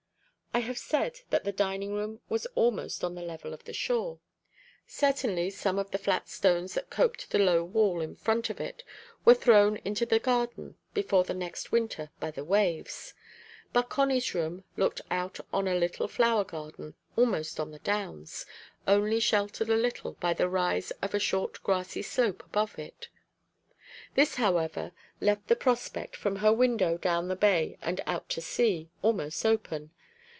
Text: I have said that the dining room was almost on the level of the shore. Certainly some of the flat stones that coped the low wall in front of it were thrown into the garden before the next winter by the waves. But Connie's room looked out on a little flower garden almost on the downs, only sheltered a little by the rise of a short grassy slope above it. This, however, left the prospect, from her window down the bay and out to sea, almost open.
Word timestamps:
I 0.53 0.59
have 0.59 0.77
said 0.77 1.21
that 1.29 1.45
the 1.45 1.53
dining 1.53 1.93
room 1.93 2.19
was 2.27 2.45
almost 2.55 3.05
on 3.05 3.15
the 3.15 3.21
level 3.21 3.53
of 3.53 3.63
the 3.63 3.71
shore. 3.71 4.19
Certainly 4.85 5.51
some 5.51 5.79
of 5.79 5.91
the 5.91 5.97
flat 5.97 6.27
stones 6.27 6.73
that 6.73 6.89
coped 6.89 7.31
the 7.31 7.39
low 7.39 7.63
wall 7.63 8.01
in 8.01 8.17
front 8.17 8.49
of 8.49 8.59
it 8.59 8.83
were 9.23 9.33
thrown 9.33 9.77
into 9.77 10.05
the 10.05 10.19
garden 10.19 10.75
before 10.93 11.23
the 11.23 11.33
next 11.33 11.71
winter 11.71 12.11
by 12.19 12.31
the 12.31 12.43
waves. 12.43 13.13
But 13.71 13.87
Connie's 13.87 14.35
room 14.35 14.65
looked 14.75 14.99
out 15.09 15.39
on 15.53 15.69
a 15.69 15.75
little 15.75 16.09
flower 16.09 16.43
garden 16.43 16.95
almost 17.15 17.57
on 17.57 17.71
the 17.71 17.79
downs, 17.79 18.45
only 18.85 19.21
sheltered 19.21 19.69
a 19.69 19.75
little 19.77 20.15
by 20.19 20.33
the 20.33 20.49
rise 20.49 20.91
of 21.01 21.13
a 21.13 21.19
short 21.19 21.63
grassy 21.63 22.01
slope 22.01 22.43
above 22.43 22.77
it. 22.77 23.07
This, 24.15 24.35
however, 24.35 24.91
left 25.21 25.47
the 25.47 25.55
prospect, 25.55 26.17
from 26.17 26.35
her 26.37 26.51
window 26.51 26.97
down 26.97 27.29
the 27.29 27.37
bay 27.37 27.77
and 27.81 28.01
out 28.05 28.27
to 28.31 28.41
sea, 28.41 28.89
almost 29.01 29.45
open. 29.45 29.91